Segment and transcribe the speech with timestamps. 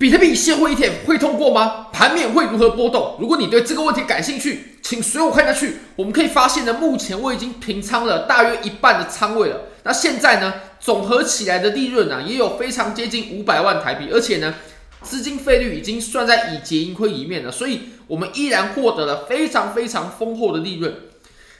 [0.00, 1.88] 比特币现货 ETF 会通过吗？
[1.92, 3.18] 盘面会如何波动？
[3.20, 5.76] 如果你对这个问题感兴趣，请随我看下去。
[5.94, 9.60] 我们可以发现呢，目前我已经平仓了大约一半的仓位了。
[9.82, 14.54] 那现在呢，总合起来的利润呢，也有非常接近五百万台币，而且呢，
[15.02, 20.94] 资金费率已经算在已结盈亏里面了，所以我们依然获得了非常非常丰厚的利润。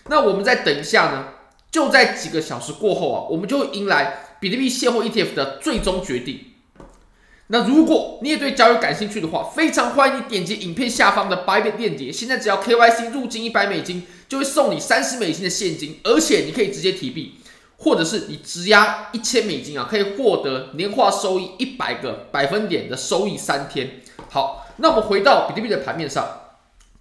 [0.09, 1.27] 那我们再等一下呢，
[1.71, 6.41] 就在几个小时过后啊，我们就会迎来比特币现货 ETF 的最终决定。
[7.53, 12.13] 那如果你也对交易感兴趣的话，非常欢迎你点击影片下方的 Bybit 链接。
[12.13, 17.41] 现在只要 KYC 入金一百美金，就会送你三十美金的现金，而且你可以直接提币，
[17.79, 24.01] 或者是你质押一千美金啊，可以获得年化收益一百个百分点的收益三天。
[24.29, 26.25] 好，那我们回到比特币的盘面上，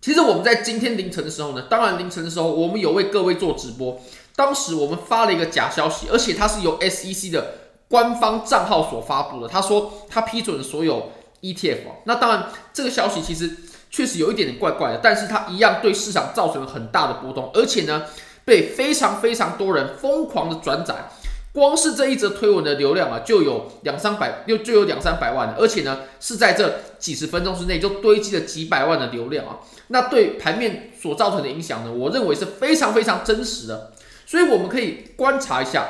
[0.02, 4.02] 其实我们在今天凌晨的时候呢，当然凌晨的时候我们有为各位做直播，
[4.36, 7.54] 当时我们发了一个假消息，而且它是由 SEC 的。
[7.90, 11.12] 官方账号所发布的，他说他批准所有
[11.42, 13.50] ETF，那当然这个消息其实
[13.90, 18.06] 确实有一点点怪怪的，但是它一样对市场造成了很大的波动，而且呢
[18.46, 21.10] 被非常非常多人疯狂的转载，
[21.52, 33.94] 光是这一则推文的流量啊就有两三百，又就有两三百万，而且呢是在这几十分钟之内就堆积了几百万的流量啊，那对盘面所造成的影响呢，我认为是非常非常真实的，
[34.28, 35.88] 所以我们可以观察一下。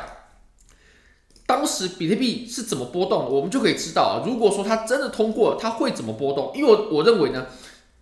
[1.49, 4.21] 当时比特币是怎么波动的，我们就可以知道啊。
[4.23, 6.51] 如果说它真的通过，它会怎么波动？
[6.53, 7.47] 因为我我认为呢，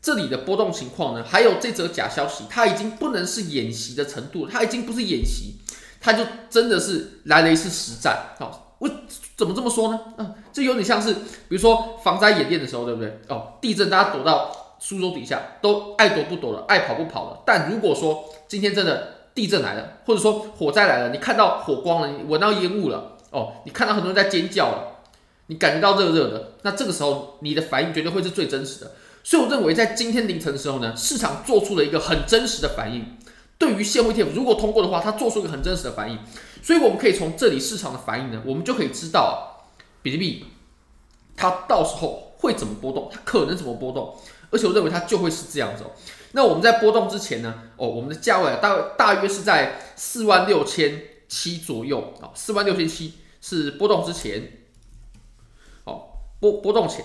[0.01, 5.55] 这里的波动情况呢，还有这则假消息，它已经不能是演习的程度，它已经不是演习，
[6.01, 8.35] 它就真的是来了一次实战。
[8.37, 8.89] 好，我
[9.37, 9.99] 怎么这么说呢？
[10.17, 13.17] 嗯，这有点像是，比如说防灾演练的时候，对不对？
[13.29, 17.43] 哦，地震大家躲到书桌底下，都爱躲不躲了，爱跑不跑了。
[17.45, 23.13] 但如果说今天真的地震来了，或者说火灾来了，你看到火光了，你闻到烟雾了。
[23.31, 25.01] 哦，你看到很多人在尖叫了，
[25.47, 28.91] 你感觉到热热的，那这个时候你的反应绝对会是最真实的。
[29.23, 33.17] 所以我认为在今天凌晨的时候呢，市场做出了一个很真实的反应。
[33.57, 36.19] 对于现货 ETF 如果通过的话，它做出一个很真实的反应。
[36.61, 39.65] 所以我们可以从这里市场的反应呢，我们就可以知道
[40.01, 40.45] 比特币
[41.35, 44.15] 它到时候会怎么波动，它可能怎么波动，
[44.51, 45.91] 而且我认为它就会是这样子哦。
[46.31, 51.01] 那我们在波动之前呢，哦，我们的价位大大约是在四万六千。
[51.27, 54.67] 七左右啊，四万六千七是波动之前，
[55.83, 56.03] 哦，
[56.39, 57.03] 波波动前，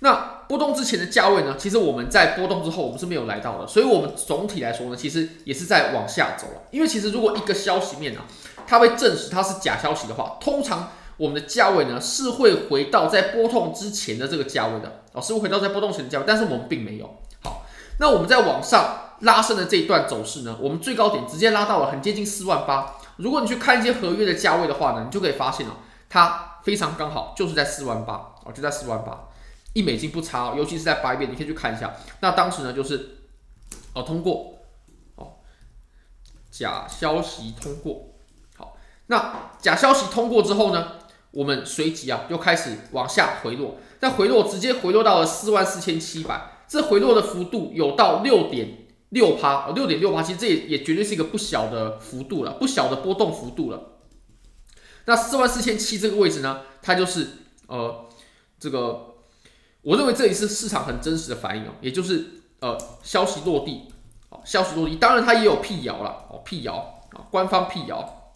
[0.00, 1.56] 那波动之前的价位呢？
[1.58, 6.62] 其实我们在波动之后，我们是没有来到的，所以我们总体来说呢，其实也是在往下走了。
[6.70, 8.24] 因为其实如果一个消息面啊，
[8.66, 17.18] 它被证实它是假消息的话，通常我们的价位呢是会回到在波动之前的这个价位的哦，是会回到在波动前的价位，但是我们并没有。
[17.42, 17.64] 好，
[17.98, 22.96] 那我们在往上拉升的这一段走势呢，我们最高点直接拉到了很接近四万八。
[23.20, 25.72] 如果你去看一些合约的价位的话呢，你就可以发现哦，
[26.08, 28.14] 它非常刚好就是在四万八
[28.44, 29.28] 哦，就在四万八，
[29.74, 31.94] 一美金不差，尤其是在 Bybit，你可以去看一下。
[32.20, 33.18] 那当时呢就是
[33.92, 34.54] 哦通过
[35.16, 35.34] 哦，
[36.50, 38.06] 假消息通过，
[38.56, 38.76] 好，
[39.08, 40.92] 那假消息通过之后呢，
[41.32, 48.79] 我们随即啊又开始往下回落，再回落直接回落到了四万四千七百，这回落的幅度有到六点。
[49.10, 53.98] 六趴，六点六趴，其实这也也绝对是一个不小的幅度了，不小的波动幅度了。
[55.06, 57.28] 那四万四千七这个位置呢，它就是
[57.66, 58.08] 呃
[58.58, 59.14] 这个，
[59.82, 62.26] 我认为这里是市场很真实的反应哦，也就是
[62.60, 63.92] 呃消息落地，
[64.30, 68.32] 哦消息落地，当然它也有辟谣了，哦辟谣啊官方辟谣，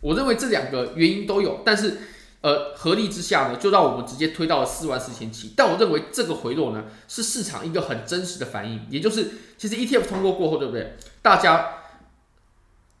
[0.00, 2.00] 我认为这两个原因都有，但是。
[2.44, 5.54] 呃，合力之下呢，就让我们直接推到了四万四千七。
[5.56, 10.94] 但我认为这个回落呢，是市场一个很真实的反应，也就是其实 ETF 通过过后，对不对？
[11.22, 11.76] 大家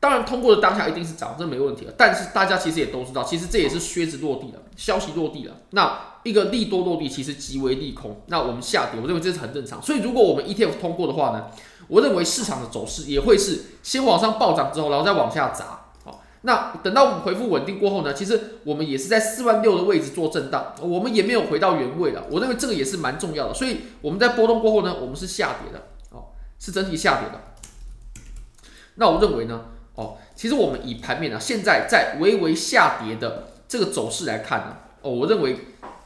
[0.00, 1.92] 当然通过的当下一定是涨，这没问题了。
[1.94, 5.54] 但是大家其实也都知道，其实这也是靴子落地了，消息落地了。
[5.72, 8.22] 那一个利多落地，其实即为利空。
[8.28, 9.82] 那我们下跌，我认为这是很正常。
[9.82, 11.50] 所以如果我们 ETF 通过的话呢，
[11.88, 15.83] 我认为市场的走势也会是先往上暴涨之后，然后再往下砸。
[16.46, 22.26] 那等到我们回复稳定过后呢，其实我们也是在四万六的位置做震荡，我们也没有回到原位了。
[22.30, 26.26] 我认为这个也是蛮重要的，所以我们在波动过后呢，我们是下跌的，哦，
[26.58, 27.40] 是整体下跌的。
[28.96, 35.56] 那我认为呢，哦，其实我们以盘面呢，现在在微微下跌的这个走势来看呢，哦，我认为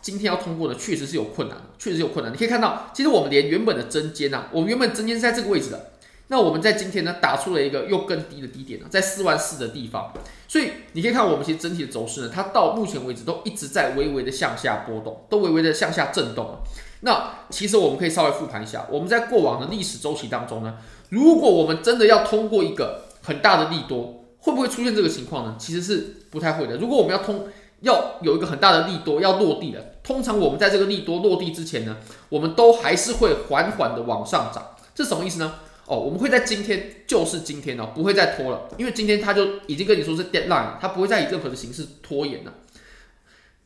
[0.01, 2.33] 今天要通过呢，确实是有困难，确实有困难。
[2.33, 5.91] 你可以看到，其实我们连原本的针尖呐，我们原本针尖是在这个位置的。
[6.29, 10.13] 那我们在今天呢，打出了一个又更低的低点呢，在四万四的地方，
[10.47, 16.59] 所以你可以看我们其实整体的走势呢，它到目前为止都一直在微微的向下波动，都微微的向下震动。
[17.01, 20.77] 那其实我们可以稍微复盘一下，我们在过往的历史周期当中呢，
[21.09, 25.57] 如果我们真的要通过一个很大的利多，会不会出现这个情况呢？
[25.59, 26.77] 其实是不太会的。
[26.77, 27.49] 如果我们要通
[27.81, 29.83] 要有一个很大的利多要落地了。
[30.03, 31.97] 通常我们在这个利多落地之前呢，
[32.29, 34.69] 我们都还是会缓缓的往上涨。
[34.95, 35.55] 这什么意思呢？
[35.89, 42.55] 哦，我们会在今天，就是今天哦，不会再拖了，因为今天他就已经跟你说是 deadline，他不会再以任何的形式拖延了。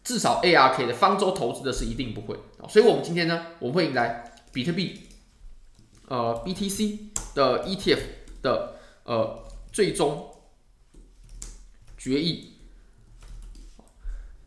[0.04, 2.36] 至少 ARK 的方舟投资的是一定不会。
[2.69, 5.00] 所以我们今天呢，我们会迎来比特币，
[6.06, 6.98] 呃，BTC
[7.34, 8.00] 的 ETF
[8.40, 10.30] 的呃最终
[11.98, 12.50] 决议。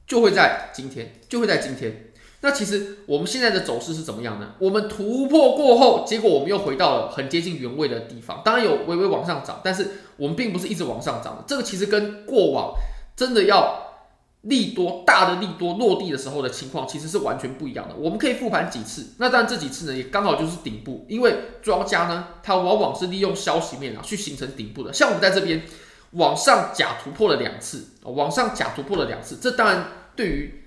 [0.07, 2.13] 就会在今天，就会在今天。
[2.46, 4.54] 那其实我们现在的走势是怎么样呢？
[4.60, 8.44] 我们突破过后，结果我们又回到了很接近原位的地方。
[8.46, 11.44] 当然有微微往上涨，但是我们并不是一直往上涨的。
[11.48, 12.76] 这个其实跟过往
[13.16, 14.04] 真的要
[14.42, 17.96] 利多大的利多落地的时候的情况，其实是完全不一样的。
[17.96, 21.04] 我们可以复盘几次，那当然这几次呢，也刚好就是顶部。
[21.10, 24.94] 因为庄家呢，他往往是利用消息面啊去形成顶部的。
[24.94, 25.64] 像我们在这边。
[26.12, 30.64] 往上假突破了两次，往上假突破了两次，这当然对于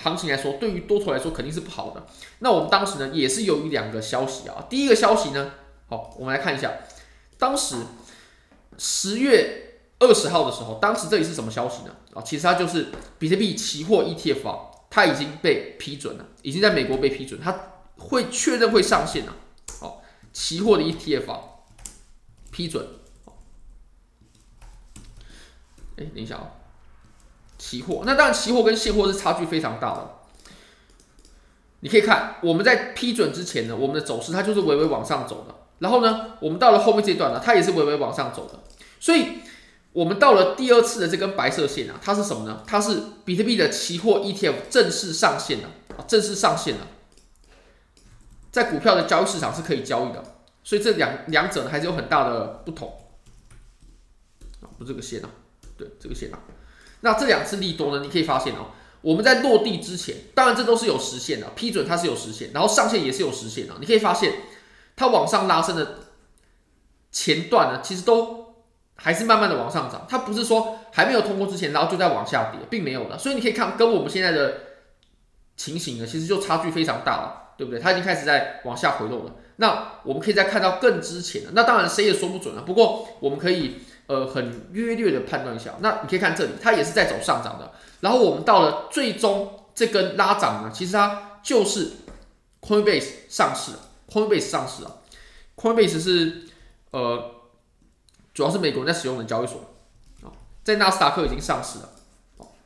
[0.00, 2.06] 行情来说，对于多头来说肯定是不好的。
[2.38, 4.66] 那我们当时呢，也是由于两个消息啊。
[4.70, 5.52] 第一个消息呢，
[5.88, 6.72] 好，我们来看一下，
[7.36, 7.76] 当时
[8.78, 11.96] 十月二十号的时候，当时这里是什么消息呢？
[12.14, 14.58] 啊，其实它就是比特币期货 ETF 啊，
[14.88, 19.34] 它已经被批准了，已经在美国被批准，它会确认会上线了。
[19.80, 20.02] 好，
[20.32, 21.40] 期货的 ETF 啊，
[22.52, 22.86] 批准。
[25.96, 26.46] 哎，等一下啊、哦，
[27.58, 30.14] 期货，那当然期货跟现货是差距非常大的。
[31.80, 35.54] 你可以看我们在批准之前呢，我们的走势它就是微微往上走的。
[35.78, 38.58] 然后呢，我们到了后面这段呢，它也是微微往上走的。
[38.98, 39.38] 所以，
[39.92, 42.64] 我们到了第二次的这根白色线啊，它是什么呢？
[42.66, 46.86] 它是比特币的期货 ETF 正式上线了啊，正式上线了，
[48.50, 50.22] 在股票的交易市场是可以交易的。
[50.64, 52.92] 所以这两两者呢还是有很大的不同
[54.60, 55.30] 啊，不是这个线啊。
[55.76, 56.40] 对这个线啊，
[57.00, 63.74] 那这两次利多呢，你可以发现哦，我们在落地之前，当然这都是有实现的，批准它是有实现，然后上线也是有实现的。
[63.78, 64.32] 你可以发现，
[64.96, 66.00] 它往上拉升的
[67.12, 68.54] 前段呢，其实都
[68.96, 73.16] 还是慢慢的往上涨，它不是说还没有通过之前，然后就在往下跌，并没有的。
[73.16, 74.54] 所以你可以看跟我们现在的
[75.56, 77.78] 情形呢，其实就差距非常大了，对不对？
[77.78, 79.36] 它已经开始在往下回落了。
[79.56, 82.62] 那我们可以再看到更之前的，那当然谁也说不准了。
[82.62, 83.76] 不过我们可以。
[84.08, 87.72] 呃，很约略的判断一下，那你可以看这里，它也是在走上涨的。
[88.00, 91.90] 然后我们到了最终这根拉涨呢，其实它就是
[92.62, 93.78] Coinbase 上市了
[94.10, 94.92] ，Coinbase 上市啊
[95.56, 96.44] ，Coinbase 是
[96.90, 97.32] 呃，
[98.32, 99.60] 主要是美国人在使用的交易所
[100.22, 100.32] 啊，
[100.64, 101.90] 在纳斯达克已经上市了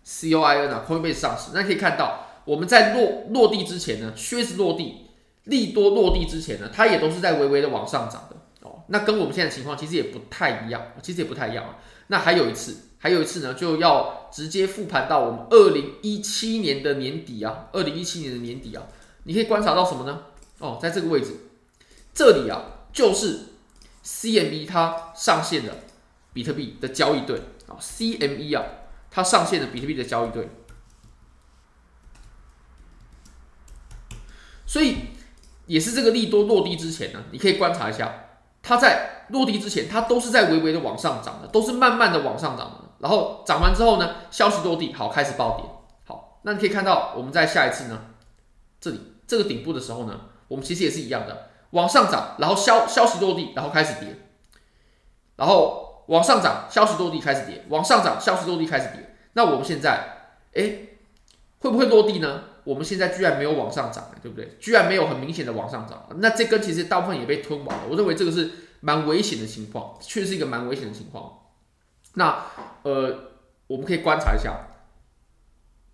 [0.04, 1.50] ，C O I N 啊，Coinbase 上市。
[1.52, 5.08] 那可以看到我们在落落地之前呢，靴子落地，
[5.42, 8.36] 利多落地之前呢，它也都是在微微的往上涨的。
[8.92, 11.78] 那跟我们现在情况其实也不太一样，其实也不太一样啊。
[12.08, 18.82] 那还有一次，还有一次呢，就要直接复盘到我们二零一七年的年底啊，二零一七年的年底啊，
[19.22, 20.24] 你可以观察到什么呢？
[20.58, 21.34] 哦，在这个位置，
[22.12, 23.46] 这里啊，就是
[24.04, 25.72] CME 它上线的
[26.34, 28.62] 比特币的交易对啊，CME 啊，
[29.10, 30.50] 它上线的比特币的交易对，
[34.66, 34.96] 所以
[35.66, 38.28] 也是这个利多落地之前呢，你可以观察一下。
[38.62, 42.76] 它在落地之前，它都是在微微的往上涨的，都是慢慢的往上涨的。
[43.00, 45.64] 然后涨完之后呢，消息落地，好，开始暴跌。
[46.06, 48.00] 好，那你可以看到，我们在下一次呢，
[48.80, 54.16] 这里这个顶部的时候呢，我们其实也是一样的，往上涨，然后消消息落地，然后开始跌，
[55.34, 59.16] 然后往上涨，消息落地开始跌，往上涨，消息落地开始跌。
[59.32, 60.62] 那我们现在，哎，
[61.58, 62.44] 会不会落地呢？
[62.64, 64.56] 我们现在居然没有往上涨，对不对？
[64.60, 67.84] 居然没有很明显的往上涨，那这根其实大部分也被吞完了。
[67.90, 68.50] 我认为这个是
[68.80, 71.38] 蛮危险的情况，确实是一个蛮危险的情况。
[72.14, 72.46] 那
[72.82, 73.32] 呃，
[73.66, 74.68] 我们可以观察一下，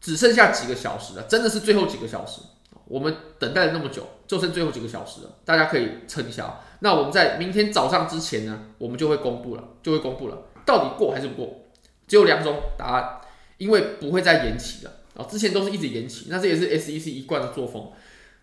[0.01, 2.43] 只剩下几个小时了，真的是最后几个小时。
[2.85, 6.61] 我们等待了那么久，就剩最后几个小时了，大家可以撑一下。
[6.81, 11.65] 那我们在明天早上之前呢，我们就会公布了，就会公布了，到底过还是不过？
[12.07, 13.21] 只有两种答案，
[13.59, 14.93] 因为不会再延期了。
[15.19, 17.91] 啊，之前都是一直延期，那这也是 SEC 一贯的作风。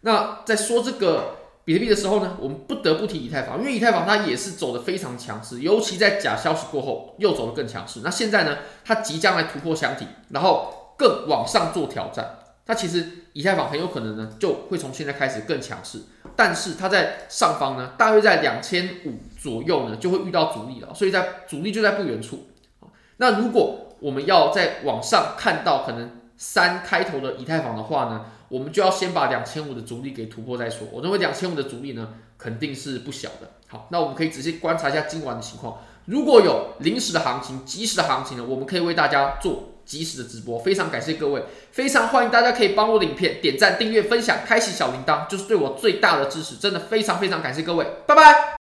[0.02, 8.02] 那在说这个比特币的时候呢，我们不得不提以太坊，因为以太坊它也是走得非常强势，尤其在假消息过后又走得更强势。
[8.04, 12.40] 那现在呢，它即将来突破箱体，然后更往上做挑战。
[12.68, 16.02] 它其实以太坊很有可能呢就会从现在开始更强势，
[16.36, 22.48] 但是它在上方呢，大约在两千五左右呢就会遇到阻力了，所以在阻力就在不远处。
[23.18, 26.22] 那如果我们要在往上看到可能。
[26.38, 30.88] 三开头的以太坊的话呢，我们就要先把两千五的阻力给突破再说。
[30.92, 33.52] 我认为两千五的阻力呢，肯定是不小的。
[33.68, 35.78] 好，那我们可以仔细观察一下今晚的情况。
[36.06, 48.65] 如果有临时的行情、即时的行情呢，我们可以为大家做即时的直播，非常感谢各位，非常欢迎大家可以帮我的影片点赞、订阅、分享、开启小铃铛，就是对我最大的支持，真的非常非常感谢各位，拜拜。